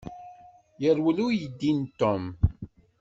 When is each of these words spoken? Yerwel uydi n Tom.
Yerwel 0.81 1.17
uydi 1.25 1.71
n 1.77 1.79
Tom. 1.99 2.23